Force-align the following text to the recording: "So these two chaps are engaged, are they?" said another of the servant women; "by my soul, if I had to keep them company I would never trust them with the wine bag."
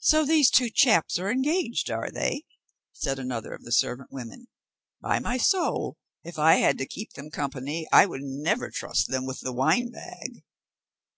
"So 0.00 0.26
these 0.26 0.50
two 0.50 0.68
chaps 0.68 1.18
are 1.18 1.30
engaged, 1.30 1.90
are 1.90 2.10
they?" 2.10 2.42
said 2.92 3.18
another 3.18 3.54
of 3.54 3.64
the 3.64 3.72
servant 3.72 4.10
women; 4.12 4.48
"by 5.00 5.18
my 5.18 5.38
soul, 5.38 5.96
if 6.22 6.38
I 6.38 6.56
had 6.56 6.76
to 6.76 6.86
keep 6.86 7.14
them 7.14 7.30
company 7.30 7.88
I 7.90 8.04
would 8.04 8.20
never 8.22 8.70
trust 8.70 9.08
them 9.08 9.24
with 9.24 9.40
the 9.40 9.54
wine 9.54 9.90
bag." 9.90 10.44